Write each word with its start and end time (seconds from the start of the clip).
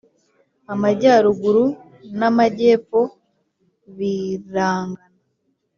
Amajyaruguru 0.73 1.65
na 2.19 2.27
majyepfo 2.37 2.99
birangana. 3.95 5.01